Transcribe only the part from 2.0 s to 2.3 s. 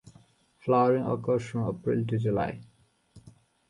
to